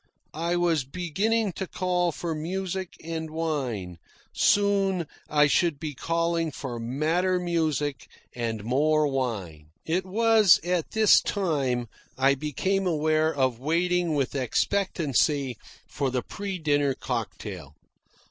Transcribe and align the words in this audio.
I 0.33 0.55
was 0.55 0.83
beginning 0.83 1.51
to 1.53 1.67
call 1.67 2.11
for 2.11 2.33
music 2.33 2.93
and 3.03 3.29
wine; 3.29 3.99
soon 4.33 5.05
I 5.29 5.45
should 5.45 5.79
be 5.79 5.93
calling 5.93 6.49
for 6.51 6.79
madder 6.79 7.39
music 7.39 8.07
and 8.33 8.63
more 8.63 9.05
wine. 9.05 9.67
It 9.85 10.03
was 10.03 10.59
at 10.63 10.89
this 10.93 11.21
time 11.21 11.87
I 12.17 12.33
became 12.33 12.87
aware 12.87 13.31
of 13.31 13.59
waiting 13.59 14.15
with 14.15 14.33
expectancy 14.33 15.55
for 15.87 16.09
the 16.09 16.23
pre 16.23 16.57
dinner 16.57 16.95
cocktail. 16.95 17.75